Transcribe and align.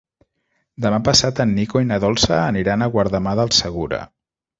Demà 0.85 0.99
passat 1.09 1.41
en 1.43 1.53
Nico 1.57 1.83
i 1.83 1.87
na 1.89 1.99
Dolça 2.05 2.39
aniran 2.45 2.85
a 2.85 2.87
Guardamar 2.95 3.35
del 3.41 3.53
Segura. 3.59 4.01